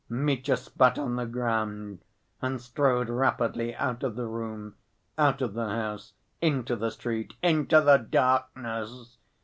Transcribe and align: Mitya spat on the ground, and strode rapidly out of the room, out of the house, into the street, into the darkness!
Mitya 0.09 0.57
spat 0.57 0.97
on 0.97 1.15
the 1.15 1.27
ground, 1.27 1.99
and 2.41 2.59
strode 2.59 3.07
rapidly 3.07 3.75
out 3.75 4.01
of 4.01 4.15
the 4.15 4.25
room, 4.25 4.73
out 5.15 5.43
of 5.43 5.53
the 5.53 5.67
house, 5.69 6.13
into 6.41 6.75
the 6.75 6.89
street, 6.89 7.35
into 7.43 7.79
the 7.81 7.97
darkness! 7.97 9.19